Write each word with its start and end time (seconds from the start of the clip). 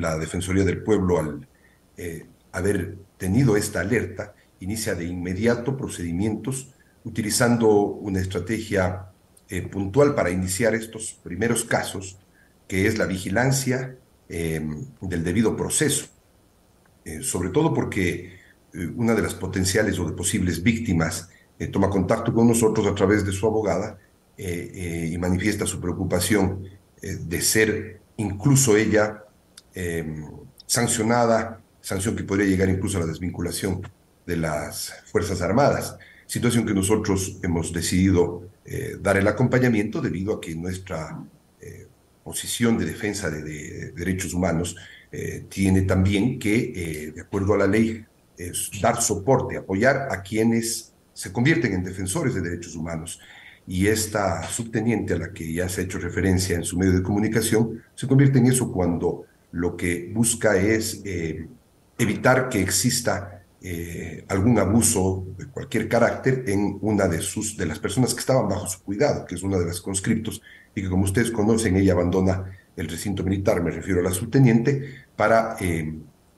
la 0.00 0.18
Defensoría 0.18 0.64
del 0.64 0.82
Pueblo, 0.82 1.18
al 1.18 1.48
eh, 1.96 2.26
haber 2.52 2.96
tenido 3.16 3.56
esta 3.56 3.80
alerta, 3.80 4.34
inicia 4.60 4.94
de 4.94 5.04
inmediato 5.04 5.76
procedimientos 5.76 6.68
utilizando 7.04 7.68
una 7.70 8.20
estrategia 8.20 9.06
eh, 9.48 9.62
puntual 9.62 10.14
para 10.14 10.30
iniciar 10.30 10.74
estos 10.74 11.18
primeros 11.22 11.64
casos, 11.64 12.18
que 12.68 12.86
es 12.86 12.98
la 12.98 13.06
vigilancia 13.06 13.96
del 14.28 15.22
debido 15.22 15.56
proceso, 15.56 16.06
sobre 17.22 17.50
todo 17.50 17.72
porque 17.72 18.40
una 18.96 19.14
de 19.14 19.22
las 19.22 19.34
potenciales 19.34 20.00
o 20.00 20.04
de 20.04 20.16
posibles 20.16 20.64
víctimas 20.64 21.30
toma 21.70 21.88
contacto 21.88 22.34
con 22.34 22.48
nosotros 22.48 22.88
a 22.88 22.94
través 22.96 23.24
de 23.24 23.30
su 23.30 23.46
abogada 23.46 24.00
y 24.36 25.16
manifiesta 25.18 25.64
su 25.64 25.80
preocupación 25.80 26.64
de 27.00 27.40
ser 27.40 28.00
incluso 28.16 28.76
ella 28.76 29.25
em, 29.76 30.26
sancionada, 30.66 31.60
sanción 31.80 32.16
que 32.16 32.24
podría 32.24 32.48
llegar 32.48 32.68
incluso 32.68 32.96
a 32.96 33.02
la 33.02 33.06
desvinculación 33.06 33.82
de 34.26 34.36
las 34.36 34.92
Fuerzas 35.06 35.40
Armadas, 35.40 35.96
situación 36.26 36.66
que 36.66 36.74
nosotros 36.74 37.38
hemos 37.42 37.72
decidido 37.72 38.48
eh, 38.64 38.96
dar 39.00 39.16
el 39.16 39.28
acompañamiento 39.28 40.00
debido 40.00 40.34
a 40.34 40.40
que 40.40 40.54
nuestra 40.56 41.22
eh, 41.60 41.86
posición 42.24 42.76
de 42.76 42.86
defensa 42.86 43.30
de, 43.30 43.92
derechos 43.92 44.34
humanos 44.34 44.76
eh, 45.12 45.44
tiene 45.48 45.82
también 45.82 46.38
que, 46.40 47.12
de 47.14 47.20
acuerdo 47.20 47.54
a 47.54 47.58
la 47.58 47.66
ley, 47.68 48.04
dar 48.82 49.00
soporte, 49.00 49.56
apoyar 49.56 50.08
a 50.10 50.22
quienes 50.22 50.92
se 51.14 51.32
convierten 51.32 51.72
en 51.72 51.84
defensores 51.84 52.34
de 52.34 52.42
derechos 52.42 52.74
humanos. 52.74 53.20
Y 53.66 53.86
esta 53.86 54.42
subteniente 54.42 55.14
a 55.14 55.18
la 55.18 55.32
que 55.32 55.52
ya 55.52 55.68
se 55.68 55.80
ha 55.80 55.84
hecho 55.84 55.98
referencia 55.98 56.56
en 56.56 56.64
su 56.64 56.76
medio 56.76 56.92
de 56.92 57.02
comunicación 57.02 57.82
se 57.94 58.06
convierte 58.06 58.38
en 58.38 58.46
eso 58.46 58.70
cuando 58.70 59.24
lo 59.52 59.76
que 59.76 60.10
busca 60.12 60.56
es 60.56 61.02
eh, 61.04 61.46
evitar 61.98 62.48
que 62.48 62.60
exista 62.60 63.42
eh, 63.62 64.24
algún 64.28 64.58
abuso 64.58 65.26
de 65.36 65.46
cualquier 65.46 65.88
carácter 65.88 66.44
en 66.46 66.78
una 66.82 67.08
de, 67.08 67.20
sus, 67.20 67.56
de 67.56 67.66
las 67.66 67.78
personas 67.78 68.14
que 68.14 68.20
estaban 68.20 68.48
bajo 68.48 68.66
su 68.68 68.82
cuidado, 68.82 69.24
que 69.24 69.34
es 69.34 69.42
una 69.42 69.58
de 69.58 69.66
las 69.66 69.80
conscriptos, 69.80 70.42
y 70.74 70.82
que 70.82 70.88
como 70.88 71.04
ustedes 71.04 71.30
conocen, 71.30 71.76
ella 71.76 71.92
abandona 71.92 72.52
el 72.76 72.88
recinto 72.88 73.24
militar, 73.24 73.62
me 73.62 73.70
refiero 73.70 74.00
a 74.00 74.04
la 74.04 74.10
subteniente, 74.10 75.06
para 75.16 75.56
eh, 75.60 75.94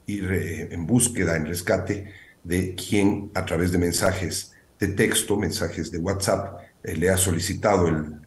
ir 0.06 0.68
en 0.70 0.86
búsqueda, 0.86 1.36
en 1.36 1.46
rescate 1.46 2.12
de 2.44 2.74
quien 2.74 3.30
a 3.34 3.44
través 3.44 3.72
de 3.72 3.78
mensajes 3.78 4.52
de 4.78 4.88
texto, 4.88 5.36
mensajes 5.36 5.90
de 5.90 5.98
WhatsApp, 5.98 6.60
le 6.84 7.10
ha 7.10 7.16
solicitado 7.16 7.88
el, 7.88 8.18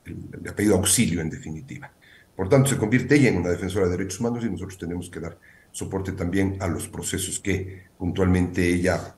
le 0.42 0.50
ha 0.50 0.56
pedido 0.56 0.76
auxilio 0.76 1.22
en 1.22 1.30
definitiva. 1.30 1.92
Por 2.36 2.50
tanto, 2.50 2.70
se 2.70 2.78
convierte 2.78 3.16
ella 3.16 3.30
en 3.30 3.38
una 3.38 3.50
defensora 3.50 3.86
de 3.86 3.98
derechos 3.98 4.20
humanos 4.20 4.44
y 4.44 4.50
nosotros 4.50 4.78
tenemos 4.78 5.10
que 5.10 5.20
dar 5.20 5.38
soporte 5.72 6.12
también 6.14 6.58
a 6.60 6.68
los 6.68 6.88
procesos 6.88 7.40
que 7.40 7.84
puntualmente 7.98 8.68
ella 8.68 9.16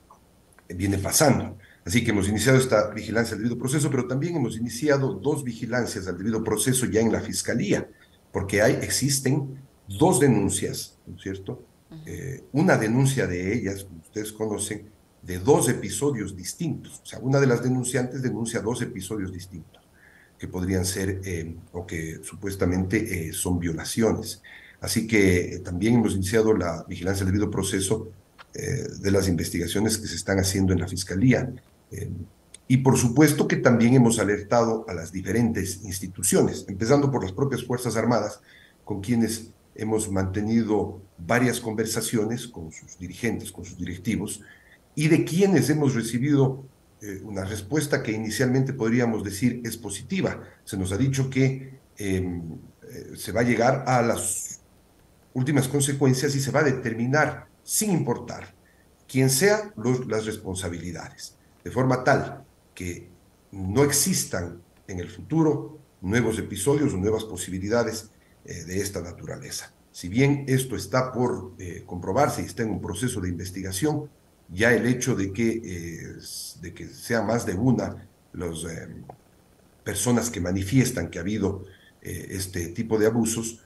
viene 0.68 0.98
pasando. 0.98 1.56
Así 1.84 2.02
que 2.02 2.12
hemos 2.12 2.28
iniciado 2.28 2.58
esta 2.58 2.90
vigilancia 2.90 3.34
al 3.34 3.42
debido 3.42 3.58
proceso, 3.58 3.90
pero 3.90 4.06
también 4.06 4.36
hemos 4.36 4.56
iniciado 4.56 5.12
dos 5.14 5.44
vigilancias 5.44 6.06
al 6.06 6.16
debido 6.16 6.42
proceso 6.42 6.86
ya 6.86 7.00
en 7.00 7.12
la 7.12 7.20
fiscalía, 7.20 7.88
porque 8.32 8.62
hay, 8.62 8.74
existen 8.80 9.58
dos 9.86 10.18
denuncias, 10.18 10.98
¿no 11.06 11.16
es 11.16 11.22
cierto? 11.22 11.62
Eh, 12.06 12.44
una 12.52 12.76
denuncia 12.76 13.26
de 13.26 13.54
ellas, 13.54 13.84
como 13.84 14.00
ustedes 14.00 14.32
conocen, 14.32 14.88
de 15.22 15.38
dos 15.38 15.68
episodios 15.68 16.34
distintos. 16.34 17.00
O 17.02 17.06
sea, 17.06 17.18
una 17.20 17.38
de 17.38 17.46
las 17.46 17.62
denunciantes 17.62 18.22
denuncia 18.22 18.60
dos 18.60 18.80
episodios 18.82 19.32
distintos, 19.32 19.82
que 20.38 20.48
podrían 20.48 20.84
ser 20.84 21.20
eh, 21.24 21.54
o 21.72 21.86
que 21.86 22.20
supuestamente 22.22 23.28
eh, 23.28 23.32
son 23.32 23.58
violaciones. 23.58 24.42
Así 24.80 25.06
que 25.06 25.54
eh, 25.54 25.58
también 25.60 25.94
hemos 25.94 26.14
iniciado 26.14 26.54
la 26.54 26.84
vigilancia 26.88 27.24
del 27.24 27.32
debido 27.32 27.50
proceso 27.50 28.10
de 28.54 29.10
las 29.10 29.26
investigaciones 29.26 29.98
que 29.98 30.06
se 30.06 30.14
están 30.14 30.38
haciendo 30.38 30.72
en 30.72 30.78
la 30.78 30.86
Fiscalía. 30.86 31.52
y 32.68 32.76
por 32.76 32.96
supuesto 32.96 33.48
que 33.48 33.56
también 33.56 33.94
hemos 33.94 34.20
alertado 34.20 34.84
a 34.86 34.94
las 34.94 35.10
diferentes 35.10 35.82
instituciones, 35.82 36.64
empezando 36.68 37.10
por 37.10 37.24
las 37.24 37.32
propias 37.32 37.64
Fuerzas 37.64 37.96
Armadas, 37.96 38.38
con 38.84 39.00
quienes 39.00 39.50
hemos 39.74 40.08
mantenido 40.08 41.00
varias 41.18 41.58
conversaciones 41.58 42.46
con 42.46 42.70
sus 42.70 42.96
dirigentes, 42.96 43.50
con 43.50 43.64
sus 43.64 43.76
directivos, 43.76 44.40
y 44.94 45.08
de 45.08 45.24
quienes 45.24 45.68
hemos 45.68 45.96
recibido 45.96 46.64
eh, 47.04 47.20
una 47.22 47.44
respuesta 47.44 48.02
que 48.02 48.12
inicialmente 48.12 48.72
podríamos 48.72 49.22
decir 49.22 49.60
es 49.62 49.76
positiva. 49.76 50.42
Se 50.64 50.78
nos 50.78 50.90
ha 50.90 50.96
dicho 50.96 51.28
que 51.28 51.78
em, 51.98 52.40
eh, 52.82 53.12
se 53.14 53.30
va 53.30 53.42
a 53.42 53.44
llegar 53.44 53.84
a 53.86 54.00
las 54.00 54.60
últimas 55.34 55.68
consecuencias 55.68 56.34
y 56.34 56.40
se 56.40 56.50
va 56.50 56.60
a 56.60 56.64
determinar, 56.64 57.46
sin 57.62 57.90
importar 57.90 58.54
quién 59.06 59.28
sean 59.28 59.74
las 60.08 60.24
responsabilidades, 60.24 61.36
de 61.62 61.70
forma 61.70 62.04
tal 62.04 62.42
que 62.74 63.10
no 63.52 63.84
existan 63.84 64.62
en 64.88 64.98
el 64.98 65.10
futuro 65.10 65.78
nuevos 66.00 66.38
episodios 66.38 66.94
o 66.94 66.96
nuevas 66.96 67.24
posibilidades 67.24 68.12
eh, 68.46 68.64
de 68.64 68.80
esta 68.80 69.02
naturaleza. 69.02 69.74
Si 69.92 70.08
bien 70.08 70.46
esto 70.48 70.74
está 70.74 71.12
por 71.12 71.52
comprobarse 71.86 72.40
y 72.42 72.46
está 72.46 72.62
en 72.62 72.70
un 72.70 72.80
proceso 72.80 73.20
de 73.20 73.28
investigación, 73.28 74.08
ya 74.48 74.72
el 74.72 74.86
hecho 74.86 75.14
de 75.14 75.32
que, 75.32 75.48
eh, 75.64 76.16
de 76.60 76.74
que 76.74 76.88
sea 76.88 77.22
más 77.22 77.46
de 77.46 77.54
una 77.54 78.06
las 78.32 78.64
eh, 78.64 78.88
personas 79.82 80.30
que 80.30 80.40
manifiestan 80.40 81.08
que 81.08 81.18
ha 81.18 81.22
habido 81.22 81.64
eh, 82.02 82.28
este 82.30 82.68
tipo 82.68 82.98
de 82.98 83.06
abusos, 83.06 83.60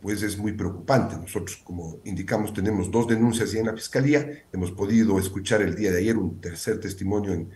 pues 0.00 0.22
es 0.22 0.38
muy 0.38 0.52
preocupante. 0.52 1.16
Nosotros, 1.16 1.60
como 1.62 1.98
indicamos, 2.04 2.54
tenemos 2.54 2.90
dos 2.90 3.06
denuncias 3.06 3.52
ya 3.52 3.60
en 3.60 3.66
la 3.66 3.74
Fiscalía, 3.74 4.44
hemos 4.50 4.72
podido 4.72 5.18
escuchar 5.18 5.60
el 5.60 5.76
día 5.76 5.92
de 5.92 5.98
ayer 5.98 6.16
un 6.16 6.40
tercer 6.40 6.80
testimonio 6.80 7.46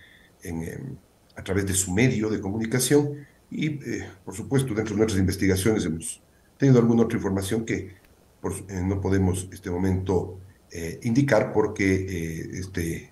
en, 0.43 0.99
a 1.35 1.43
través 1.43 1.67
de 1.67 1.73
su 1.73 1.91
medio 1.91 2.29
de 2.29 2.39
comunicación 2.39 3.27
y, 3.51 3.71
por 4.27 4.37
supuesto, 4.37 4.75
dentro 4.75 4.95
de 4.95 4.99
nuestras 4.99 5.19
investigaciones 5.19 5.87
hemos 5.87 6.21
tenido 6.59 6.79
alguna 6.81 7.05
otra 7.05 7.17
información 7.17 7.65
que 7.65 7.97
no 8.71 9.01
podemos 9.01 9.45
en 9.45 9.55
este 9.55 9.71
momento 9.71 10.39
eh, 10.71 11.01
indicar 11.05 11.51
porque 11.51 11.95
eh, 11.95 12.51
este, 12.53 13.11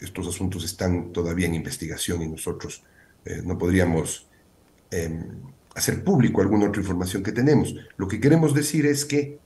estos 0.00 0.26
asuntos 0.26 0.64
están 0.64 1.12
todavía 1.12 1.46
en 1.46 1.54
investigación 1.54 2.22
y 2.22 2.28
nosotros 2.28 2.82
eh, 3.26 3.42
no 3.44 3.58
podríamos 3.58 4.26
em, 4.90 5.22
hacer 5.74 6.02
público 6.02 6.40
alguna 6.40 6.68
otra 6.68 6.80
información 6.80 7.22
que 7.22 7.32
tenemos. 7.32 7.74
Lo 7.98 8.08
que 8.08 8.20
queremos 8.20 8.54
decir 8.54 8.86
es 8.86 9.04
que 9.04 9.38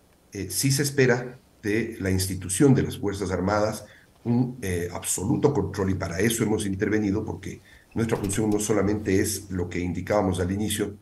sí 0.51 0.71
se 0.71 0.83
espera 0.83 1.39
de 1.63 1.97
la 2.01 2.11
institución 2.11 2.75
de 2.75 2.83
las 2.83 2.99
Fuerzas 2.99 3.31
Armadas 3.31 3.87
un 4.25 4.61
absoluto 4.93 5.55
control 5.55 5.91
y 5.91 5.95
para 5.95 6.19
eso 6.21 6.45
hemos 6.45 6.67
intervenido 6.67 7.25
porque 7.25 7.63
nuestra 7.95 8.19
función 8.19 8.51
no 8.51 8.61
solamente 8.61 9.19
es 9.21 9.51
lo 9.51 9.71
que 9.71 9.81
indicábamos 9.81 10.39
al 10.39 10.53
inicio, 10.53 10.97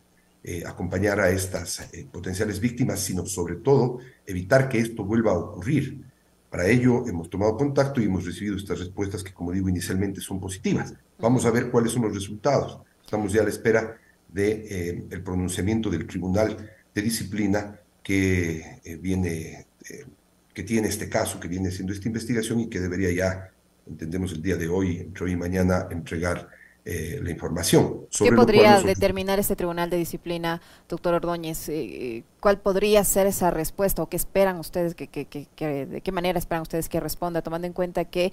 acompañar 0.65 1.19
a 1.19 1.29
estas 1.29 1.89
potenciales 2.09 2.61
víctimas, 2.61 3.01
sino 3.01 3.25
sobre 3.25 3.55
todo 3.55 3.99
evitar 4.25 4.69
que 4.69 4.79
esto 4.79 5.03
vuelva 5.03 5.31
a 5.31 5.39
ocurrir. 5.39 6.06
Para 6.49 6.67
ello 6.67 7.05
hemos 7.07 7.29
tomado 7.29 7.57
contacto 7.57 7.99
y 7.99 8.05
hemos 8.05 8.25
recibido 8.25 8.55
estas 8.55 8.79
respuestas 8.79 9.23
que, 9.23 9.33
como 9.33 9.51
digo, 9.51 9.67
inicialmente 9.67 10.21
son 10.21 10.39
positivas. 10.39 10.93
Vamos 11.19 11.45
a 11.45 11.51
ver 11.51 11.69
cuáles 11.69 11.91
son 11.91 12.03
los 12.03 12.13
resultados. 12.13 12.79
Estamos 13.03 13.33
ya 13.33 13.41
a 13.41 13.43
la 13.43 13.49
espera 13.49 13.97
del 14.29 14.63
de, 14.63 14.89
eh, 14.89 15.03
el 15.09 15.21
pronunciamiento 15.23 15.89
del 15.89 16.07
Tribunal 16.07 16.71
de 16.93 17.01
Disciplina 17.01 17.79
que 18.01 18.79
eh, 18.83 18.95
viene, 18.95 19.67
eh, 19.89 20.05
que 20.53 20.63
tiene 20.63 20.87
este 20.87 21.09
caso, 21.09 21.39
que 21.39 21.49
viene 21.49 21.69
haciendo 21.69 21.91
esta 21.91 22.07
investigación 22.07 22.61
y 22.61 22.67
que 22.67 22.79
debería 22.79 23.11
ya, 23.11 23.51
entendemos 23.85 24.31
el 24.31 24.41
día 24.41 24.55
de 24.55 24.69
hoy, 24.69 24.97
entre 24.97 25.25
hoy 25.25 25.31
y 25.33 25.35
mañana, 25.35 25.87
entregar 25.91 26.49
eh, 26.89 27.19
la 27.21 27.31
información. 27.31 28.07
¿Qué 28.17 28.31
podría 28.31 28.79
determinar 28.81 29.39
este 29.39 29.57
Tribunal 29.57 29.89
de 29.89 29.97
Disciplina, 29.97 30.61
doctor 30.87 31.15
Ordóñez? 31.15 31.67
Eh, 31.67 31.73
eh, 31.75 32.23
¿Cuál 32.39 32.59
podría 32.59 33.03
ser 33.03 33.27
esa 33.27 33.51
respuesta 33.51 34.01
o 34.01 34.07
qué 34.07 34.15
esperan 34.15 34.57
ustedes, 34.57 34.95
que, 34.95 35.09
de 35.09 36.01
qué 36.01 36.11
manera 36.13 36.39
esperan 36.39 36.61
ustedes 36.61 36.87
que 36.87 37.01
responda, 37.01 37.41
tomando 37.41 37.67
en 37.67 37.73
cuenta 37.73 38.05
que 38.05 38.31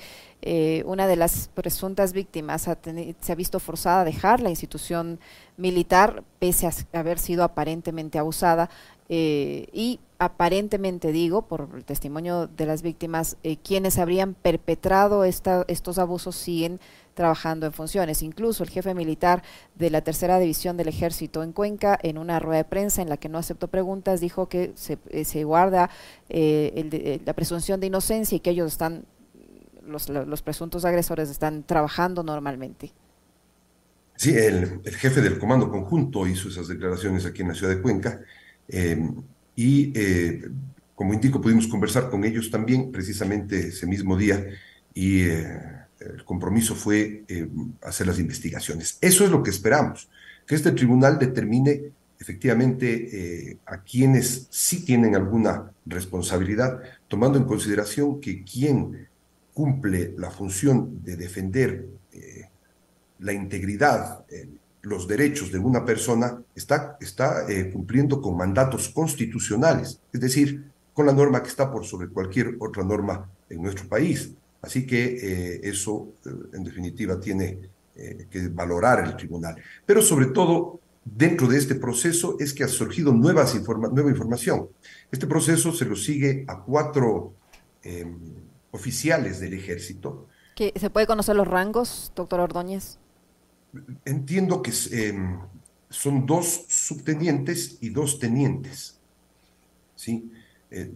una 0.84 1.08
de 1.08 1.16
las 1.16 1.48
presuntas 1.52 2.12
víctimas 2.12 2.68
se 3.20 3.32
ha 3.32 3.34
visto 3.34 3.58
forzada 3.58 4.02
a 4.02 4.04
dejar 4.04 4.38
la 4.38 4.50
institución 4.50 5.18
militar 5.56 6.22
pese 6.38 6.68
a 6.68 6.72
haber 6.92 7.18
sido 7.18 7.42
aparentemente 7.42 8.20
abusada? 8.20 8.70
y 9.08 10.00
aparentemente 10.18 11.12
digo, 11.12 11.42
por 11.42 11.68
el 11.74 11.84
testimonio 11.84 12.46
de 12.46 12.66
las 12.66 12.82
víctimas, 12.82 13.36
quienes 13.62 13.98
habrían 13.98 14.32
perpetrado 14.34 15.24
esta, 15.24 15.64
estos 15.68 15.98
abusos 15.98 16.36
siguen 16.36 16.80
trabajando 17.14 17.66
en 17.66 17.72
funciones. 17.72 18.22
Incluso 18.22 18.62
el 18.62 18.70
jefe 18.70 18.94
militar 18.94 19.42
de 19.74 19.90
la 19.90 20.02
tercera 20.02 20.38
división 20.38 20.76
del 20.76 20.88
ejército 20.88 21.42
en 21.42 21.52
Cuenca, 21.52 21.98
en 22.02 22.18
una 22.18 22.38
rueda 22.38 22.58
de 22.58 22.64
prensa 22.64 23.02
en 23.02 23.08
la 23.08 23.16
que 23.16 23.28
no 23.28 23.38
aceptó 23.38 23.68
preguntas, 23.68 24.20
dijo 24.20 24.48
que 24.48 24.72
se, 24.74 24.98
eh, 25.10 25.44
guarda 25.44 25.90
eh, 26.28 26.72
eh, 26.92 27.20
la 27.24 27.32
presunción 27.32 27.80
de 27.80 27.86
inocencia 27.86 28.36
y 28.36 28.40
que 28.40 28.50
ellos 28.50 28.72
están, 28.72 29.04
los, 29.86 30.08
los 30.08 30.42
presuntos 30.42 30.84
agresores 30.84 31.30
están 31.30 31.62
trabajando 31.62 32.22
normalmente. 32.22 32.92
Sí, 34.16 34.34
el, 34.36 34.80
jefe 34.84 35.20
del 35.20 35.38
comando 35.38 35.70
conjunto 35.70 36.26
hizo 36.26 36.48
esas 36.48 36.68
declaraciones 36.68 37.26
aquí 37.26 37.42
en 37.42 37.48
la 37.48 37.54
ciudad 37.54 37.74
de 37.74 37.82
Cuenca 37.82 38.20
y 39.56 39.92
como 40.94 41.12
indico, 41.12 41.40
pudimos 41.40 41.66
conversar 41.66 42.08
con 42.08 42.24
ellos 42.24 42.50
también 42.50 42.92
precisamente 42.92 43.68
ese 43.68 43.86
mismo 43.86 44.16
día 44.16 44.46
y 44.94 45.24
el 46.14 46.24
compromiso 46.24 46.74
fue 46.74 47.24
hacer 47.82 48.06
las 48.06 48.18
investigaciones. 48.18 48.98
Eso 49.00 49.24
es 49.24 49.30
lo 49.30 49.42
que 49.42 49.50
esperamos, 49.50 50.08
que 50.46 50.54
este 50.54 50.72
tribunal 50.72 51.18
determine 51.18 51.92
efectivamente 52.18 53.58
a 53.66 53.82
quienes 53.82 54.46
sí 54.50 54.84
tienen 54.84 55.14
alguna 55.14 55.70
responsabilidad, 55.84 56.80
tomando 57.08 57.38
en 57.38 57.44
consideración 57.44 58.20
que 58.20 58.42
quien 58.44 59.08
cumple 59.52 60.14
la 60.16 60.30
función 60.30 61.02
de 61.02 61.16
defender 61.16 61.86
la 63.18 63.32
integridad, 63.32 64.24
los 64.84 65.08
derechos 65.08 65.50
de 65.50 65.58
una 65.58 65.84
persona, 65.84 66.42
está, 66.54 66.96
está 67.00 67.50
eh, 67.50 67.70
cumpliendo 67.72 68.20
con 68.20 68.36
mandatos 68.36 68.88
constitucionales, 68.90 70.00
es 70.12 70.20
decir, 70.20 70.64
con 70.92 71.06
la 71.06 71.12
norma 71.12 71.42
que 71.42 71.48
está 71.48 71.70
por 71.70 71.84
sobre 71.84 72.08
cualquier 72.08 72.56
otra 72.60 72.84
norma 72.84 73.28
en 73.48 73.62
nuestro 73.62 73.88
país. 73.88 74.30
Así 74.64 74.86
que 74.86 75.04
eh, 75.04 75.60
eso, 75.64 76.14
eh, 76.24 76.30
en 76.54 76.64
definitiva, 76.64 77.20
tiene 77.20 77.70
que 78.28 78.48
valorar 78.48 79.04
el 79.04 79.16
tribunal. 79.16 79.54
Pero 79.86 80.02
sobre 80.02 80.26
todo, 80.26 80.80
dentro 81.04 81.46
de 81.46 81.58
este 81.58 81.76
proceso 81.76 82.36
es 82.40 82.52
que 82.52 82.64
ha 82.64 82.68
surgido 82.68 83.12
nuevas 83.12 83.54
nueva 83.68 84.10
información. 84.10 84.68
Este 85.12 85.28
proceso 85.28 85.70
se 85.70 85.84
lo 85.84 85.94
sigue 85.94 86.44
a 86.48 86.58
cuatro 86.58 87.34
em, 87.84 88.18
oficiales 88.72 89.38
del 89.38 89.54
ejército. 89.54 90.26
¿Se 90.56 90.90
puede 90.90 91.06
conocer 91.06 91.36
los 91.36 91.46
rangos, 91.46 92.10
doctor 92.16 92.40
Ordóñez? 92.40 92.98
entiendo 94.04 94.62
que 94.62 94.72
em, 94.92 95.40
son 95.88 96.26
dos 96.26 96.66
subtenientes 96.68 97.78
y 97.80 97.90
dos 97.90 98.18
tenientes. 98.18 98.98
¿Sí? 99.96 100.30
Eh, 100.70 100.92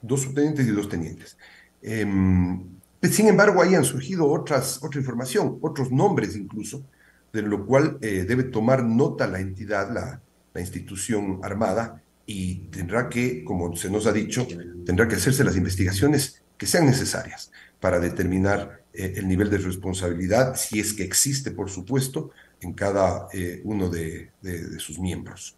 dos 0.00 0.22
subtenientes 0.22 0.66
y 0.66 0.70
dos 0.70 0.88
tenientes. 0.88 1.36
Em, 1.82 2.64
sin 3.10 3.28
embargo, 3.28 3.62
ahí 3.62 3.74
han 3.74 3.84
surgido 3.84 4.26
otras, 4.30 4.82
otra 4.82 5.00
información, 5.00 5.58
otros 5.60 5.90
nombres 5.90 6.36
incluso, 6.36 6.84
de 7.32 7.42
lo 7.42 7.66
cual 7.66 7.98
eh, 8.00 8.24
debe 8.28 8.44
tomar 8.44 8.84
nota 8.84 9.26
la 9.26 9.40
entidad, 9.40 9.92
la, 9.92 10.20
la 10.54 10.60
institución 10.60 11.40
armada, 11.42 12.02
y 12.26 12.66
tendrá 12.70 13.08
que, 13.08 13.44
como 13.44 13.74
se 13.76 13.90
nos 13.90 14.06
ha 14.06 14.12
dicho, 14.12 14.46
tendrá 14.86 15.08
que 15.08 15.16
hacerse 15.16 15.44
las 15.44 15.56
investigaciones 15.56 16.42
que 16.56 16.66
sean 16.66 16.86
necesarias 16.86 17.50
para 17.80 17.98
determinar 17.98 18.82
eh, 18.92 19.14
el 19.16 19.26
nivel 19.26 19.50
de 19.50 19.58
responsabilidad, 19.58 20.54
si 20.54 20.78
es 20.78 20.92
que 20.92 21.02
existe, 21.02 21.50
por 21.50 21.70
supuesto, 21.70 22.30
en 22.60 22.74
cada 22.74 23.26
eh, 23.32 23.60
uno 23.64 23.88
de, 23.88 24.30
sus 24.78 24.98
miembros. 24.98 25.56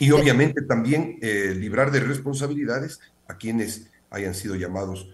Y 0.00 0.10
obviamente 0.10 0.62
también 0.62 1.18
eh, 1.20 1.54
librar 1.56 1.92
de 1.92 2.00
responsabilidades 2.00 3.00
a 3.28 3.36
quienes 3.36 3.88
hayan 4.10 4.34
sido 4.34 4.56
llamados 4.56 5.10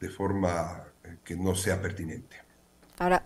de 0.00 0.08
forma 0.08 0.84
que 1.24 1.36
no 1.36 1.54
sea 1.54 1.80
pertinente. 1.80 2.36
Ahora, 2.98 3.24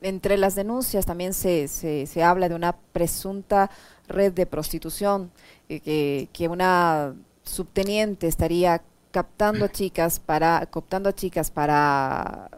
entre 0.00 0.38
las 0.38 0.54
denuncias 0.54 1.04
también 1.04 1.34
se, 1.34 1.68
se, 1.68 2.22
habla 2.22 2.48
de 2.48 2.54
una 2.54 2.72
presunta 2.72 3.70
red 4.08 4.32
de 4.32 4.46
prostitución, 4.46 5.30
que, 5.68 6.28
que 6.32 6.48
una 6.48 7.14
subteniente 7.42 8.26
estaría 8.26 8.82
captando 9.10 9.64
a 9.66 9.68
chicas 9.72 10.18
para, 10.18 10.66
cooptando 10.66 11.08
a 11.08 11.14
chicas 11.14 11.50
para 11.50 12.50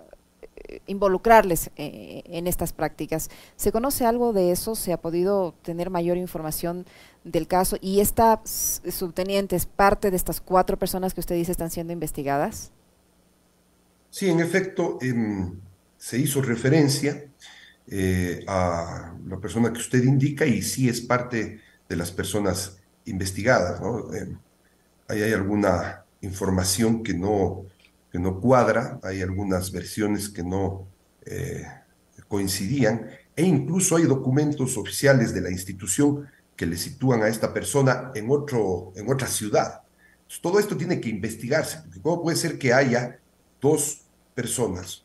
eh, 0.56 0.80
involucrarles 0.86 1.70
eh, 1.76 2.22
en 2.26 2.46
estas 2.46 2.72
prácticas. 2.72 3.28
¿Se 3.56 3.72
conoce 3.72 4.06
algo 4.06 4.32
de 4.32 4.52
eso? 4.52 4.74
¿Se 4.74 4.92
ha 4.92 5.00
podido 5.00 5.54
tener 5.62 5.90
mayor 5.90 6.16
información 6.16 6.86
del 7.24 7.46
caso? 7.46 7.76
¿Y 7.80 8.00
esta 8.00 8.40
subteniente 8.44 9.56
es 9.56 9.66
parte 9.66 10.10
de 10.10 10.16
estas 10.16 10.40
cuatro 10.40 10.78
personas 10.78 11.12
que 11.12 11.20
usted 11.20 11.34
dice 11.34 11.52
están 11.52 11.70
siendo 11.70 11.92
investigadas? 11.92 12.70
Sí, 14.14 14.30
en 14.30 14.38
efecto, 14.38 14.96
em, 15.02 15.58
se 15.98 16.16
hizo 16.18 16.40
referencia 16.40 17.24
eh, 17.88 18.44
a 18.46 19.12
la 19.26 19.40
persona 19.40 19.72
que 19.72 19.80
usted 19.80 20.04
indica 20.04 20.46
y 20.46 20.62
sí 20.62 20.88
es 20.88 21.00
parte 21.00 21.60
de 21.88 21.96
las 21.96 22.12
personas 22.12 22.78
investigadas. 23.06 23.80
¿no? 23.80 24.14
Em, 24.14 24.38
ahí 25.08 25.20
hay 25.20 25.32
alguna 25.32 26.04
información 26.20 27.02
que 27.02 27.12
no, 27.12 27.66
que 28.12 28.20
no 28.20 28.40
cuadra, 28.40 29.00
hay 29.02 29.20
algunas 29.20 29.72
versiones 29.72 30.28
que 30.28 30.44
no 30.44 30.86
eh, 31.26 31.66
coincidían, 32.28 33.10
e 33.34 33.42
incluso 33.42 33.96
hay 33.96 34.04
documentos 34.04 34.76
oficiales 34.76 35.34
de 35.34 35.40
la 35.40 35.50
institución 35.50 36.28
que 36.54 36.66
le 36.66 36.76
sitúan 36.76 37.24
a 37.24 37.28
esta 37.28 37.52
persona 37.52 38.12
en, 38.14 38.30
otro, 38.30 38.92
en 38.94 39.10
otra 39.10 39.26
ciudad. 39.26 39.82
todo 40.40 40.60
esto 40.60 40.76
tiene 40.76 41.00
que 41.00 41.08
investigarse, 41.08 41.78
porque 41.82 42.00
¿cómo 42.00 42.22
puede 42.22 42.36
ser 42.36 42.58
que 42.60 42.72
haya 42.72 43.18
dos 43.60 44.03
personas, 44.34 45.04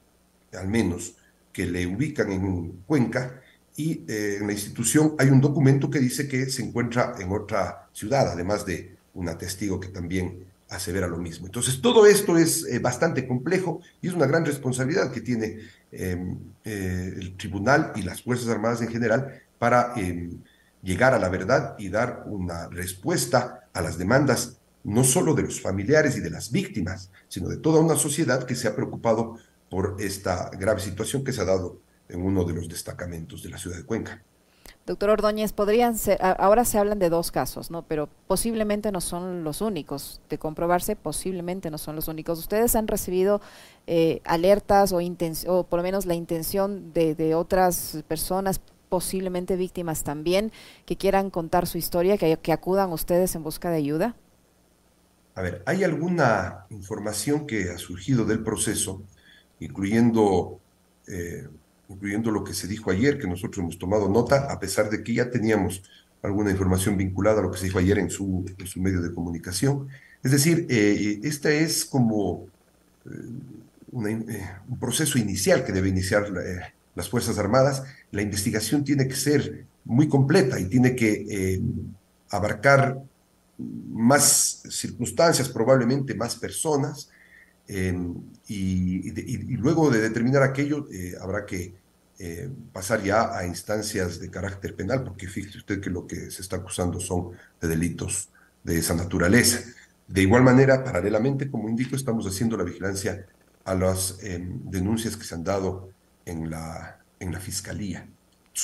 al 0.54 0.68
menos, 0.68 1.16
que 1.54 1.66
le 1.66 1.88
ubican 1.88 2.32
en 2.32 2.84
Cuenca 2.86 3.42
y 3.76 4.04
eh, 4.08 4.38
en 4.40 4.48
la 4.48 4.54
institución 4.54 5.16
hay 5.18 5.30
un 5.30 5.42
documento 5.42 5.90
que 5.90 6.00
dice 6.00 6.28
que 6.28 6.50
se 6.50 6.64
encuentra 6.64 7.16
en 7.20 7.32
otra 7.32 7.88
ciudad, 7.94 8.30
además 8.30 8.66
de 8.66 8.96
una 9.14 9.38
testigo 9.38 9.80
que 9.80 9.88
también 9.88 10.46
asevera 10.70 11.08
lo 11.08 11.18
mismo. 11.18 11.48
Entonces, 11.48 11.82
todo 11.82 12.06
esto 12.06 12.38
es 12.38 12.66
eh, 12.66 12.80
bastante 12.80 13.28
complejo 13.28 13.82
y 14.02 14.08
es 14.08 14.14
una 14.14 14.28
gran 14.28 14.46
responsabilidad 14.46 15.12
que 15.12 15.22
tiene 15.22 15.60
em, 15.92 16.38
eh, 16.64 17.14
el 17.18 17.36
tribunal 17.38 17.92
y 17.96 18.04
las 18.04 18.22
Fuerzas 18.22 18.50
Armadas 18.50 18.82
en 18.82 18.90
general 18.90 19.42
para 19.58 19.94
em, 19.96 20.40
llegar 20.84 21.14
a 21.14 21.20
la 21.20 21.30
verdad 21.30 21.76
y 21.80 21.90
dar 21.90 22.24
una 22.28 22.68
respuesta 22.68 23.68
a 23.74 23.82
las 23.82 23.98
demandas 23.98 24.59
no 24.84 25.04
solo 25.04 25.34
de 25.34 25.44
los 25.44 25.62
familiares 25.62 26.18
y 26.18 26.22
de 26.22 26.30
las 26.30 26.52
víctimas, 26.52 27.12
sino 27.28 27.50
de 27.50 27.58
toda 27.58 27.80
una 27.80 27.96
sociedad 27.96 28.46
que 28.46 28.56
se 28.56 28.68
ha 28.68 28.76
preocupado 28.76 29.38
por 29.70 29.98
esta 30.00 30.50
grave 30.50 30.82
situación 30.82 31.24
que 31.24 31.34
se 31.34 31.42
ha 31.42 31.46
dado 31.46 31.80
en 32.08 32.22
uno 32.22 32.44
de 32.44 32.54
los 32.54 32.68
destacamentos 32.68 33.44
de 33.44 33.50
la 33.50 33.58
ciudad 33.58 33.78
de 33.78 33.86
Cuenca. 33.86 34.24
Doctor 34.90 35.12
Ordóñez, 35.12 35.54
podrían 35.54 36.00
ser, 36.00 36.18
ahora 36.20 36.66
se 36.66 36.80
hablan 36.80 36.98
de 36.98 37.12
dos 37.12 37.30
casos, 37.30 37.70
¿no? 37.70 37.84
Pero 37.84 38.10
posiblemente 38.26 38.92
no 38.92 39.02
son 39.02 39.44
los 39.44 39.62
únicos. 39.62 40.20
De 40.30 40.40
comprobarse, 40.40 40.96
posiblemente 40.96 41.70
no 41.70 41.78
son 41.78 41.96
los 41.96 42.08
únicos. 42.08 42.40
¿Ustedes 42.40 42.76
han 42.76 42.88
recibido 42.88 43.40
eh, 43.86 44.22
alertas 44.26 44.92
o, 44.92 44.98
o 44.98 45.64
por 45.64 45.78
lo 45.78 45.84
menos 45.84 46.08
la 46.08 46.16
intención 46.16 46.92
de, 46.92 47.36
otras 47.36 48.04
personas, 48.08 48.62
posiblemente 48.90 49.58
víctimas 49.58 50.04
también, 50.04 50.52
que 50.88 50.98
quieran 50.98 51.30
contar 51.30 51.68
su 51.68 51.78
historia, 51.78 52.18
que, 52.18 52.38
que 52.38 52.52
acudan 52.52 52.92
ustedes 52.92 53.36
en 53.36 53.44
busca 53.44 53.70
de 53.70 53.78
ayuda? 53.78 54.16
A 55.40 55.42
ver, 55.42 55.64
hay 55.66 55.86
alguna 55.86 56.66
información 56.70 57.48
que 57.48 57.70
ha 57.70 57.78
surgido 57.78 58.26
del 58.26 58.44
proceso, 58.44 59.04
incluyendo 59.62 60.60
eh, 61.08 61.48
incluyendo 61.88 62.30
lo 62.30 62.44
que 62.44 62.54
se 62.54 62.68
dijo 62.68 62.92
ayer, 62.92 63.18
que 63.18 63.26
nosotros 63.26 63.60
hemos 63.60 63.80
tomado 63.80 64.10
nota, 64.10 64.52
a 64.52 64.60
pesar 64.60 64.90
de 64.90 65.02
que 65.02 65.14
ya 65.14 65.32
teníamos 65.32 65.82
alguna 66.22 66.52
información 66.52 66.98
vinculada 66.98 67.40
a 67.40 67.44
lo 67.44 67.52
que 67.52 67.58
se 67.58 67.68
dijo 67.68 67.80
ayer 67.80 68.00
en 68.00 68.10
su, 68.10 68.46
en 68.58 68.68
su 68.68 68.82
medio 68.82 69.02
de 69.02 69.14
comunicación. 69.14 69.88
Es 70.22 70.34
decir, 70.34 70.68
eh, 70.70 71.22
este 71.24 71.64
es 71.64 71.86
como 71.86 72.48
eh, 73.06 73.10
eh, 73.10 74.50
un 74.68 74.78
proceso 74.78 75.18
inicial 75.18 75.64
que 75.64 75.72
debe 75.72 75.88
iniciar 75.88 76.28
las 76.96 77.08
Fuerzas 77.08 77.40
Armadas. 77.40 77.84
La 78.12 78.22
investigación 78.22 78.84
tiene 78.84 79.08
que 79.08 79.16
ser 79.16 79.66
muy 79.86 80.10
completa 80.10 80.60
y 80.60 80.66
tiene 80.66 80.98
que 80.98 81.62
abarcar 82.30 83.02
más 83.60 84.64
circunstancias, 84.70 85.50
probablemente 85.50 86.16
más 86.16 86.36
personas, 86.36 87.10
y, 88.48 89.12
luego 89.58 89.92
de 89.92 90.02
determinar 90.02 90.42
aquello, 90.42 90.88
habrá 91.22 91.46
que 91.46 91.76
eh, 92.22 92.50
pasar 92.74 93.02
ya 93.02 93.34
a 93.34 93.46
instancias 93.46 94.20
de 94.20 94.30
carácter 94.30 94.76
penal, 94.76 95.06
porque 95.06 95.26
fíjese 95.26 95.60
usted 95.60 95.80
que 95.80 95.90
lo 95.90 96.06
que 96.06 96.30
se 96.30 96.42
está 96.42 96.58
acusando 96.58 97.00
son 97.00 97.32
de 97.62 97.68
delitos 97.70 98.28
de 98.62 98.78
esa 98.78 98.94
naturaleza. 98.94 99.62
De 100.06 100.24
igual 100.24 100.44
manera, 100.44 100.84
paralelamente, 100.84 101.50
como 101.50 101.70
indico, 101.70 101.96
estamos 101.96 102.28
haciendo 102.28 102.58
la 102.58 102.66
vigilancia 102.66 103.26
a 103.64 103.74
las 103.74 104.22
em, 104.22 104.70
denuncias 104.70 105.16
que 105.16 105.24
se 105.24 105.34
han 105.34 105.46
dado 105.46 105.92
en 106.26 106.50
la, 106.50 107.00
en 107.22 107.32
la 107.32 107.40
Fiscalía, 107.40 108.06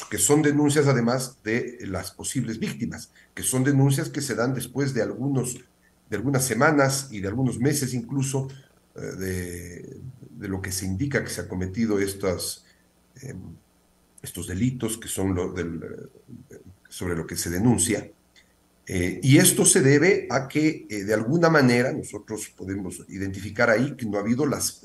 que 0.04 0.18
son 0.18 0.42
denuncias 0.42 0.88
además 0.88 1.38
de 1.44 1.78
las 1.82 2.12
posibles 2.12 2.60
víctimas, 2.60 3.12
que 3.34 3.44
son 3.44 3.64
denuncias 3.64 4.10
que 4.10 4.22
se 4.22 4.36
dan 4.36 4.54
después 4.54 4.94
de, 4.94 5.02
algunos, 5.02 5.58
de 6.10 6.18
algunas 6.18 6.46
semanas 6.46 7.08
y 7.12 7.22
de 7.22 7.28
algunos 7.28 7.60
meses 7.60 7.94
incluso 7.94 8.48
eh, 8.96 9.00
de, 9.00 10.00
de, 10.32 10.48
lo 10.48 10.62
que 10.62 10.72
se 10.72 10.86
indica 10.86 11.24
que 11.24 11.30
se 11.30 11.42
ha 11.42 11.48
cometido 11.48 12.00
estas 12.00 12.66
Em, 13.22 13.56
estos 14.22 14.48
delitos 14.48 14.98
que 14.98 15.08
son 15.08 15.36
lo 15.36 15.54
del, 15.54 16.10
sobre 16.90 17.16
lo 17.16 17.28
que 17.28 17.36
se 17.36 17.52
denuncia. 17.52 18.10
Eh, 18.88 19.20
y 19.22 19.38
esto 19.38 19.66
se 19.66 19.82
debe 19.82 20.28
a 20.32 20.48
que 20.48 20.88
eh, 20.90 21.04
de 21.04 21.14
alguna 21.14 21.50
manera 21.50 21.94
nosotros 21.94 22.52
podemos 22.58 23.04
identificar 23.08 23.70
ahí 23.70 23.96
que 23.96 24.08
no 24.08 24.18
ha 24.18 24.22
habido 24.22 24.48
las 24.48 24.82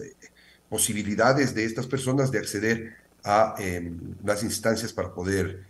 posibilidades 0.68 1.54
de 1.54 1.64
estas 1.64 1.86
personas 1.86 2.30
de 2.30 2.38
acceder 2.38 2.96
a 3.24 3.54
em, 3.58 3.98
las 4.24 4.42
instancias 4.42 4.92
para 4.92 5.12
poder 5.12 5.68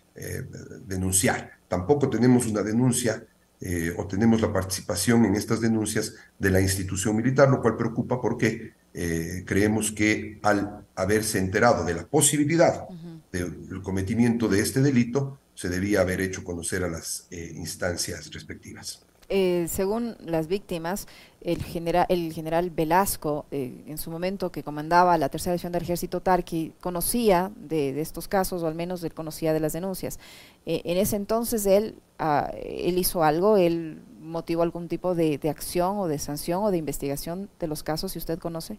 denunciar. 0.86 1.52
Tampoco 1.66 2.10
tenemos 2.10 2.46
una 2.46 2.62
denuncia 2.62 3.24
eh, 3.62 3.94
o 3.96 4.06
tenemos 4.06 4.40
la 4.40 4.52
participación 4.52 5.26
en 5.26 5.36
estas 5.36 5.60
denuncias 5.60 6.14
de 6.38 6.50
la 6.50 6.62
institución 6.62 7.14
militar, 7.14 7.50
lo 7.50 7.60
cual 7.60 7.76
preocupa 7.76 8.18
porque 8.20 8.72
eh, 8.94 9.44
creemos 9.46 9.92
que 9.92 10.38
al 10.42 10.86
haberse 10.94 11.38
enterado 11.38 11.84
de 11.84 11.94
la 11.94 12.06
posibilidad 12.06 12.88
del 13.30 13.82
cometimiento 13.82 14.48
de 14.48 14.60
este 14.60 14.80
delito, 14.80 15.38
se 15.54 15.68
debía 15.68 16.00
haber 16.00 16.22
hecho 16.22 16.42
conocer 16.42 16.84
a 16.84 16.88
las 16.88 17.26
eh, 17.30 17.52
instancias 17.54 18.30
respectivas. 18.32 19.02
Eh, 19.32 19.68
según 19.68 20.16
las 20.24 20.48
víctimas, 20.48 21.06
el, 21.40 21.62
genera, 21.62 22.04
el 22.08 22.32
general 22.32 22.70
Velasco, 22.70 23.46
eh, 23.52 23.84
en 23.86 23.96
su 23.96 24.10
momento 24.10 24.50
que 24.50 24.64
comandaba 24.64 25.16
la 25.18 25.28
tercera 25.28 25.52
división 25.52 25.70
del 25.70 25.82
ejército 25.82 26.20
Tarqui, 26.20 26.72
conocía 26.80 27.52
de, 27.54 28.00
estos 28.00 28.26
casos, 28.26 28.64
o 28.64 28.66
al 28.66 28.74
menos 28.74 29.04
él 29.04 29.14
conocía 29.14 29.52
de 29.52 29.60
las 29.60 29.72
denuncias. 29.72 30.18
en 30.66 30.98
ese 30.98 31.14
entonces 31.14 31.64
él, 31.66 31.94
ah, 32.18 32.50
él 32.60 32.98
hizo 32.98 33.22
algo, 33.22 33.56
él 33.56 34.02
motivó 34.20 34.62
algún 34.64 34.88
tipo 34.88 35.14
de, 35.14 35.38
acción 35.48 35.98
o 35.98 36.08
de 36.08 36.18
sanción 36.18 36.64
o 36.64 36.72
de 36.72 36.78
investigación 36.78 37.48
de 37.60 37.68
los 37.68 37.84
casos, 37.84 38.10
si 38.10 38.18
usted 38.18 38.36
conoce. 38.40 38.78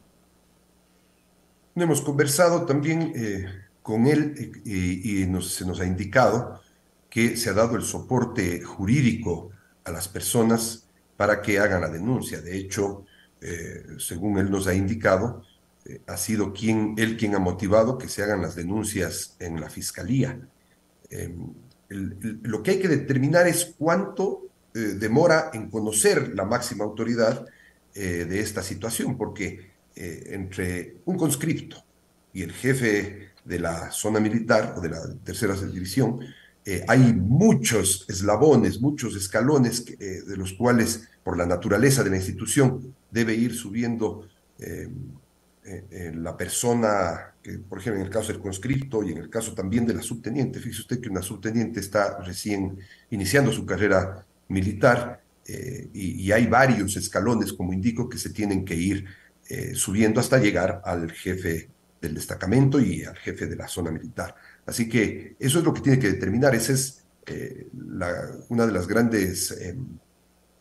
Hemos 1.75 2.01
conversado 2.01 2.65
también 2.65 3.13
con 3.81 4.05
él 4.05 4.61
y, 4.65 5.23
se 5.41 5.65
nos 5.65 5.79
ha 5.79 5.85
indicado 5.85 6.59
que 7.09 7.37
se 7.37 7.49
ha 7.49 7.53
dado 7.53 7.77
el 7.77 7.83
soporte 7.83 8.61
jurídico 8.61 9.51
a 9.83 9.91
las 9.91 10.07
personas 10.07 10.85
para 11.17 11.41
que 11.41 11.59
hagan 11.59 11.81
la 11.81 11.89
denuncia. 11.89 12.41
De 12.41 12.57
hecho, 12.57 13.05
eh, 13.41 13.83
según 13.97 14.37
él 14.37 14.49
nos 14.49 14.67
ha 14.67 14.73
indicado, 14.73 15.43
eh, 15.85 16.01
ha 16.07 16.17
sido 16.17 16.53
quien, 16.53 16.95
él 16.97 17.17
quien 17.17 17.35
ha 17.35 17.39
motivado 17.39 17.97
que 17.97 18.07
se 18.07 18.23
hagan 18.23 18.41
las 18.41 18.55
denuncias 18.55 19.35
en 19.39 19.59
la 19.59 19.69
fiscalía. 19.69 20.39
Em, 21.09 21.53
lo 21.89 22.63
que 22.63 22.71
hay 22.71 22.79
que 22.79 22.87
determinar 22.87 23.47
es 23.47 23.75
cuánto 23.77 24.47
eh, 24.73 24.79
demora 24.79 25.51
en 25.53 25.69
conocer 25.69 26.33
la 26.35 26.45
máxima 26.45 26.85
autoridad 26.85 27.45
de 27.93 28.39
esta 28.39 28.63
situación, 28.63 29.17
porque 29.17 29.69
entre 29.95 30.95
un 31.03 31.17
conscripto 31.17 31.83
y 32.31 32.41
el 32.41 32.53
jefe 32.53 33.31
de 33.43 33.59
la 33.59 33.91
zona 33.91 34.21
militar 34.21 34.75
o 34.77 34.79
de 34.79 34.87
la 34.87 35.01
tercera 35.25 35.55
división, 35.55 36.21
eh, 36.63 36.83
hay 36.87 37.13
muchos 37.13 38.05
eslabones, 38.07 38.81
muchos 38.81 39.15
escalones 39.15 39.83
eh, 39.99 40.21
de 40.27 40.37
los 40.37 40.53
cuales, 40.53 41.09
por 41.23 41.35
la 41.37 41.45
naturaleza 41.45 42.03
de 42.03 42.11
la 42.11 42.17
institución, 42.17 42.95
debe 43.09 43.33
ir 43.33 43.55
subiendo 43.55 44.27
eh, 44.59 44.87
la 46.15 46.37
persona, 46.37 47.33
por 47.69 47.79
ejemplo, 47.79 48.01
en 48.01 48.07
el 48.07 48.11
caso 48.11 48.31
del 48.31 48.41
conscripto 48.41 49.03
y 49.03 49.11
en 49.11 49.17
el 49.17 49.29
caso 49.29 49.53
también 49.53 49.85
de 49.85 49.93
la 49.93 50.01
subteniente. 50.01 50.59
Fíjese 50.59 50.81
usted 50.81 51.01
que 51.01 51.09
una 51.09 51.21
subteniente 51.21 51.79
está 51.79 52.19
recién 52.19 52.77
iniciando 53.09 53.51
su 53.51 53.65
carrera 53.65 54.25
militar 54.49 55.21
y, 55.47 56.23
y, 56.23 56.31
hay 56.31 56.47
varios 56.47 56.95
escalones, 56.97 57.53
como 57.53 57.73
indico, 57.73 58.09
que 58.09 58.17
se 58.17 58.31
tienen 58.31 58.65
que 58.65 58.75
ir 58.75 59.05
subiendo 59.73 60.19
hasta 60.19 60.39
llegar 60.39 60.81
al 60.83 61.11
jefe 61.11 61.69
del 62.01 62.15
destacamento 62.15 62.79
y 62.79 63.03
al 63.03 63.15
jefe 63.17 63.45
de 63.45 63.55
la 63.55 63.67
zona 63.67 63.91
militar. 63.91 64.35
Así 64.65 64.89
que 64.89 65.35
eso 65.39 65.59
es 65.59 65.65
lo 65.65 65.73
que 65.73 65.81
tiene 65.81 65.99
que 65.99 66.11
determinar. 66.11 66.55
Esa 66.55 66.73
es 66.73 67.03
eh, 67.27 67.67
una 68.49 68.65
de 68.65 68.71
las 68.71 68.87
grandes 68.87 69.51
eh, 69.51 69.77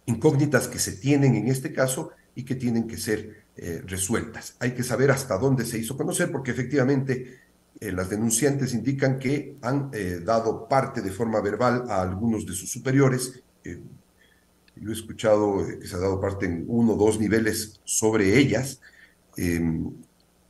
incógnitas 0.06 0.68
que 0.68 0.78
se 0.78 0.92
tienen 0.92 1.34
en 1.34 1.48
este 1.48 1.72
caso 1.72 2.10
y 2.34 2.44
que 2.44 2.54
tienen 2.54 2.86
que 2.86 2.98
ser 2.98 3.44
eh, 3.56 3.82
resueltas. 3.86 4.56
Hay 4.60 4.72
que 4.72 4.82
saber 4.82 5.10
hasta 5.10 5.38
dónde 5.38 5.64
se 5.64 5.78
hizo 5.78 5.96
conocer 5.96 6.30
porque 6.30 6.50
efectivamente 6.50 7.40
las 7.80 8.10
denunciantes 8.10 8.74
indican 8.74 9.18
que 9.18 9.56
han 9.62 9.90
dado 10.22 10.68
parte 10.68 11.00
de 11.00 11.10
forma 11.10 11.40
verbal 11.40 11.84
a 11.88 12.02
algunos 12.02 12.44
de 12.44 12.52
sus 12.52 12.70
superiores. 12.70 13.42
yo 13.64 14.90
he 14.90 14.92
escuchado 14.92 15.64
que 15.80 15.86
se 15.86 15.96
ha 15.96 15.98
dado 15.98 16.20
parte 16.20 16.44
en 16.44 16.66
uno 16.68 16.92
o 16.92 16.96
dos 16.96 17.18
niveles 17.18 17.80
sobre 17.84 18.38
ellas 18.38 18.82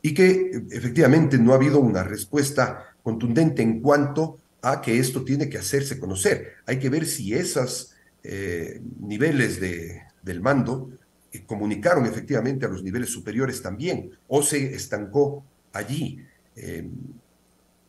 y 0.02 0.14
que 0.14 0.62
efectivamente 0.70 1.38
no 1.38 1.52
ha 1.52 1.56
habido 1.56 1.78
una 1.78 2.02
respuesta 2.02 2.94
contundente 3.02 3.62
en 3.62 3.80
cuanto 3.80 4.38
a 4.62 4.80
que 4.80 4.98
esto 4.98 5.24
tiene 5.24 5.48
que 5.48 5.58
hacerse 5.58 5.98
conocer. 5.98 6.54
Hay 6.66 6.78
que 6.78 6.90
ver 6.90 7.06
si 7.06 7.34
esos 7.34 7.94
eh, 8.22 8.80
niveles 9.00 9.60
de, 9.60 10.02
del 10.22 10.40
mando 10.40 10.90
eh, 11.32 11.42
comunicaron 11.46 12.06
efectivamente 12.06 12.66
a 12.66 12.68
los 12.68 12.82
niveles 12.82 13.10
superiores 13.10 13.62
también 13.62 14.10
o 14.28 14.42
se 14.42 14.74
estancó 14.74 15.44
allí. 15.72 16.24
Eh, 16.56 16.88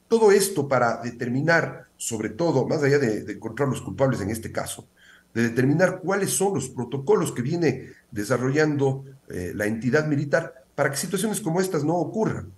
todo 0.08 0.32
esto 0.32 0.68
para 0.68 1.02
determinar, 1.02 1.88
sobre 1.98 2.30
todo, 2.30 2.68
más 2.68 2.84
allá 2.84 3.00
de, 3.00 3.32
encontrar 3.32 3.70
los 3.70 3.82
culpables 3.82 4.20
en 4.22 4.30
este 4.30 4.52
caso, 4.52 4.88
de 5.34 5.44
determinar 5.44 6.02
cuáles 6.02 6.32
son 6.32 6.54
los 6.54 6.70
protocolos 6.70 7.32
que 7.32 7.42
viene 7.42 7.92
desarrollando 8.12 9.06
la 9.30 9.66
entidad 9.66 10.08
militar 10.08 10.61
para 10.82 10.90
que 10.90 10.98
situaciones 10.98 11.40
como 11.40 11.62
estas 11.62 11.84
no 11.84 11.94
ocurran 11.94 12.52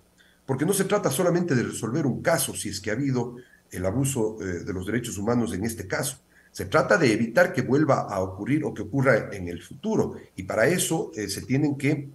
porque 0.46 0.66
no 0.66 0.72
se 0.72 0.84
trata 0.84 1.10
solamente 1.10 1.54
de 1.54 1.62
resolver 1.62 2.06
un 2.06 2.22
caso, 2.22 2.54
si 2.54 2.68
es 2.68 2.80
que 2.80 2.90
ha 2.90 2.94
habido 2.94 3.36
el 3.70 3.84
abuso 3.86 4.36
eh, 4.40 4.64
de 4.64 4.72
los 4.72 4.86
derechos 4.86 5.16
humanos 5.18 5.54
en 5.54 5.64
este 5.64 5.86
caso. 5.86 6.18
Se 6.52 6.66
trata 6.66 6.96
de 6.96 7.12
evitar 7.12 7.52
que 7.52 7.62
vuelva 7.62 8.02
a 8.02 8.20
ocurrir 8.20 8.64
o 8.64 8.72
que 8.72 8.82
ocurra 8.82 9.30
en 9.32 9.48
el 9.48 9.60
futuro. 9.62 10.14
Y 10.36 10.44
para 10.44 10.66
eso 10.66 11.10
eh, 11.16 11.28
se 11.28 11.42
tienen 11.42 11.76
que 11.76 12.08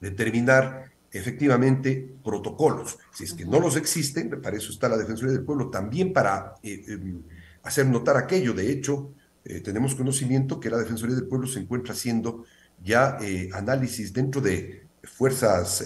determinar 0.00 0.92
efectivamente 1.10 2.14
protocolos. 2.22 2.98
Si 3.12 3.24
es 3.24 3.32
que 3.32 3.46
no 3.46 3.58
los 3.58 3.76
existen, 3.76 4.40
para 4.40 4.56
eso 4.56 4.70
está 4.70 4.88
la 4.88 4.98
Defensoría 4.98 5.32
del 5.32 5.44
Pueblo, 5.44 5.70
también 5.70 6.12
para 6.12 6.54
eh, 6.62 6.84
em, 6.88 7.22
hacer 7.62 7.86
notar 7.86 8.16
aquello. 8.16 8.52
De 8.52 8.70
hecho, 8.70 9.12
tenemos 9.62 9.94
conocimiento 9.94 10.58
que 10.58 10.68
la 10.68 10.76
Defensoría 10.76 11.14
del 11.14 11.28
Pueblo 11.28 11.46
se 11.46 11.60
encuentra 11.60 11.94
haciendo 11.94 12.44
ya 12.82 13.16
análisis 13.52 14.12
dentro 14.12 14.40
de 14.40 14.85
fuerzas 15.06 15.84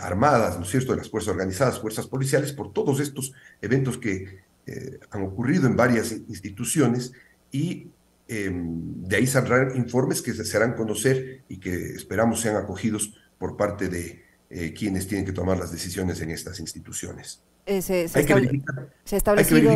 armadas, 0.00 0.56
¿no 0.56 0.64
es 0.64 0.70
cierto?, 0.70 0.92
de 0.92 0.98
las 0.98 1.10
fuerzas 1.10 1.32
organizadas, 1.32 1.80
fuerzas 1.80 2.06
policiales, 2.06 2.52
por 2.52 2.72
todos 2.72 3.00
estos 3.00 3.32
eventos 3.60 3.98
que 3.98 4.38
eh, 4.66 5.00
han 5.10 5.22
ocurrido 5.22 5.66
en 5.66 5.76
varias 5.76 6.12
instituciones 6.12 7.12
y 7.50 7.88
em, 8.28 9.02
de 9.02 9.16
ahí 9.16 9.26
saldrán 9.26 9.76
informes 9.76 10.20
que 10.20 10.34
se 10.34 10.56
harán 10.56 10.74
conocer 10.74 11.42
y 11.48 11.58
que 11.58 11.94
esperamos 11.94 12.40
sean 12.40 12.56
acogidos 12.56 13.14
por 13.38 13.56
parte 13.56 13.88
de 13.88 14.22
eh, 14.50 14.74
quienes 14.74 15.06
tienen 15.06 15.24
que 15.24 15.32
tomar 15.32 15.58
las 15.58 15.72
decisiones 15.72 16.20
en 16.20 16.30
estas 16.30 16.60
instituciones. 16.60 17.42
Eh, 17.68 17.82
se, 17.82 18.08
se, 18.08 18.26
se, 19.04 19.16
establecido, 19.18 19.70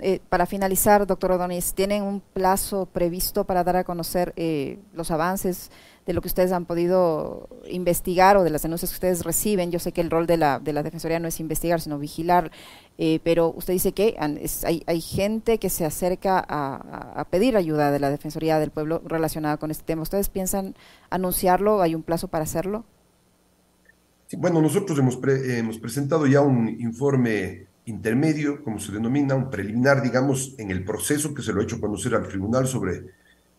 eh, 0.00 0.18
para 0.28 0.44
finalizar, 0.44 1.06
doctor 1.06 1.30
O'Donnell, 1.30 1.62
¿tienen 1.72 2.02
un 2.02 2.20
plazo 2.20 2.86
previsto 2.86 3.44
para 3.44 3.62
dar 3.62 3.76
a 3.76 3.84
conocer 3.84 4.32
eh, 4.34 4.80
los 4.92 5.12
avances 5.12 5.70
de 6.04 6.14
lo 6.14 6.20
que 6.20 6.26
ustedes 6.26 6.50
han 6.50 6.64
podido 6.64 7.48
investigar 7.68 8.36
o 8.36 8.42
de 8.42 8.50
las 8.50 8.62
denuncias 8.62 8.90
que 8.90 8.96
ustedes 8.96 9.22
reciben? 9.22 9.70
Yo 9.70 9.78
sé 9.78 9.92
que 9.92 10.00
el 10.00 10.10
rol 10.10 10.26
de 10.26 10.36
la, 10.36 10.58
de 10.58 10.72
la 10.72 10.82
Defensoría 10.82 11.20
no 11.20 11.28
es 11.28 11.38
investigar, 11.38 11.80
sino 11.80 11.96
vigilar, 12.00 12.50
pero 13.22 13.54
usted 13.56 13.72
dice 13.72 13.92
que 13.92 14.16
hay, 14.18 14.82
hay, 14.84 15.00
gente 15.00 15.58
que 15.58 15.70
se 15.70 15.84
acerca 15.84 16.44
a, 16.46 17.20
a, 17.20 17.24
pedir 17.26 17.56
ayuda 17.56 17.92
de 17.92 18.00
la 18.00 18.10
Defensoría 18.10 18.58
del 18.58 18.72
Pueblo 18.72 19.00
relacionada 19.04 19.58
con 19.58 19.70
este 19.70 19.84
tema. 19.84 20.02
¿Ustedes 20.02 20.28
piensan 20.28 20.74
anunciarlo? 21.08 21.82
¿Hay 21.82 21.94
un 21.94 22.02
plazo 22.02 22.26
para 22.26 22.42
hacerlo? 22.42 22.84
Bueno, 24.38 24.60
nosotros 24.60 24.98
hemos, 24.98 25.18
hemos 25.24 25.78
presentado 25.78 26.26
ya 26.26 26.40
un 26.40 26.68
informe 26.68 27.66
intermedio, 27.86 28.62
como 28.64 28.78
se 28.78 28.92
denomina, 28.92 29.34
un 29.34 29.50
preliminar, 29.50 30.02
digamos, 30.02 30.54
en 30.58 30.70
el 30.70 30.84
proceso 30.84 31.34
que 31.34 31.42
se 31.42 31.52
lo 31.52 31.60
ha 31.60 31.64
hecho 31.64 31.80
conocer 31.80 32.14
al 32.14 32.26
tribunal 32.26 32.66
sobre 32.66 33.04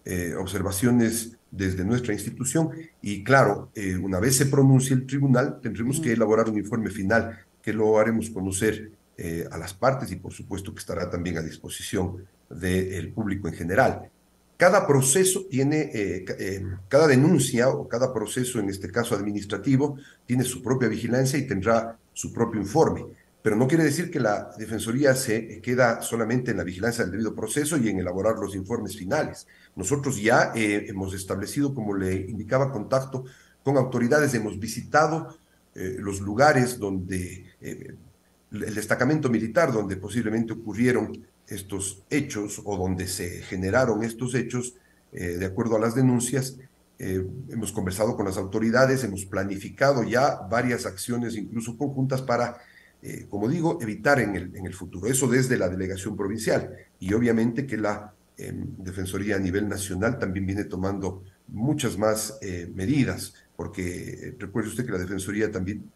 eh, 0.03 0.34
observaciones 0.36 1.38
desde 1.51 1.86
nuestra 1.86 2.13
institución. 2.13 2.72
Y 3.01 3.24
claro, 3.24 3.69
eh, 3.75 3.95
una 3.95 4.19
vez 4.19 4.38
se 4.38 4.48
pronuncie 4.48 4.95
el 4.95 5.05
tribunal, 5.05 5.60
tendremos 5.62 6.00
que 6.00 6.13
elaborar 6.13 6.50
un 6.50 6.57
informe 6.57 6.89
final 6.89 7.39
que 7.62 7.74
lo 7.74 7.98
haremos 7.98 8.29
conocer 8.29 8.91
eh, 9.17 9.48
a 9.50 9.57
las 9.57 9.74
partes 9.74 10.12
y 10.12 10.17
por 10.17 10.34
supuesto 10.34 10.74
que 10.74 10.79
estará 10.79 11.10
también 11.10 11.38
a 11.38 11.41
disposición 11.41 12.25
del 12.50 13.12
público 13.13 13.48
en 13.48 13.53
general. 13.53 14.10
Cada 14.57 14.88
proceso 14.88 15.45
tiene, 15.50 15.91
eh, 15.93 16.25
eh, 16.39 16.65
cada 16.88 17.07
denuncia 17.07 17.67
o 17.69 17.89
cada 17.89 18.13
proceso, 18.13 18.59
en 18.59 18.69
este 18.69 18.89
caso 18.89 19.13
administrativo, 19.13 19.97
tiene 20.25 20.45
su 20.45 20.63
propia 20.63 20.88
vigilancia 20.88 21.38
y 21.38 21.45
tendrá 21.45 21.97
su 22.13 22.31
propio 22.31 22.62
informe. 22.62 23.05
Pero 23.41 23.57
no 23.57 23.67
quiere 23.67 23.83
decir 23.83 24.09
que 24.09 24.19
la 24.19 24.51
Defensoría 24.57 25.13
se 25.13 25.59
queda 25.62 26.01
solamente 26.01 26.51
en 26.51 26.57
la 26.57 26.63
vigilancia 26.63 27.03
del 27.03 27.12
debido 27.12 27.35
proceso 27.35 27.77
y 27.77 27.89
en 27.89 28.00
elaborar 28.00 28.35
los 28.38 28.55
informes 28.55 28.95
finales. 28.97 29.45
Nosotros 29.75 30.21
ya 30.21 30.53
eh, 30.55 30.85
hemos 30.88 31.13
establecido, 31.13 31.75
como 31.75 31.93
le 31.93 32.15
indicaba, 32.15 32.71
contacto 32.71 33.25
con 33.62 33.75
autoridades, 33.77 34.33
hemos 34.33 34.59
visitado 34.59 35.38
los 35.74 36.21
lugares 36.21 36.79
donde 36.79 37.43
el 37.59 38.75
destacamento 38.75 39.29
militar, 39.29 39.74
donde 39.74 39.97
posiblemente 39.97 40.53
ocurrieron 40.53 41.25
estos 41.47 42.03
hechos 42.09 42.61
o 42.63 42.77
donde 42.77 43.07
se 43.07 43.41
generaron 43.43 44.03
estos 44.03 44.35
hechos, 44.35 44.75
eh, 45.13 45.37
de 45.37 45.45
acuerdo 45.45 45.75
a 45.75 45.79
las 45.79 45.95
denuncias, 45.95 46.57
eh, 46.97 47.25
hemos 47.49 47.71
conversado 47.71 48.15
con 48.15 48.25
las 48.25 48.37
autoridades, 48.37 49.03
hemos 49.03 49.25
planificado 49.25 50.03
ya 50.03 50.35
varias 50.49 50.85
acciones, 50.85 51.35
incluso 51.35 51.77
conjuntas, 51.77 52.21
para, 52.21 52.57
eh, 53.01 53.25
como 53.29 53.47
digo, 53.47 53.79
evitar 53.81 54.19
en 54.19 54.35
el, 54.35 54.55
en 54.55 54.65
el 54.65 54.73
futuro. 54.73 55.07
Eso 55.07 55.27
desde 55.27 55.57
la 55.57 55.69
delegación 55.69 56.15
provincial. 56.15 56.75
Y 56.99 57.13
obviamente 57.13 57.65
que 57.65 57.77
la 57.77 58.11
Defensoría 58.37 59.37
a 59.37 59.39
nivel 59.39 59.69
nacional 59.69 60.19
también 60.19 60.45
viene 60.45 60.65
tomando 60.65 61.23
muchas 61.47 61.97
más 61.97 62.37
medidas, 62.73 63.33
porque 63.55 64.35
recuerde 64.37 64.67
usted 64.67 64.85
que 64.85 64.91
la 64.91 64.97
Defensoría 64.97 65.49
también 65.49 65.89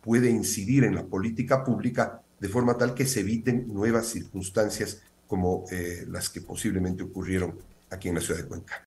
puede 0.00 0.30
incidir 0.30 0.84
en 0.84 0.94
la 0.94 1.04
política 1.04 1.62
pública 1.62 2.22
de 2.42 2.48
forma 2.48 2.76
tal 2.76 2.92
que 2.92 3.06
se 3.06 3.20
eviten 3.20 3.72
nuevas 3.72 4.08
circunstancias 4.08 5.00
como 5.28 5.64
las 6.08 6.28
que 6.28 6.40
posiblemente 6.40 7.04
ocurrieron 7.04 7.56
aquí 7.88 8.08
en 8.08 8.16
la 8.16 8.20
ciudad 8.20 8.40
de 8.40 8.48
Cuenca. 8.48 8.84